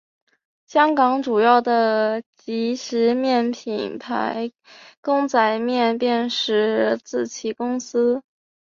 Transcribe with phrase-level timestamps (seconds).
[0.65, 4.51] 香港主要的即食面品牌
[4.99, 8.23] 公仔面便是出自其公司。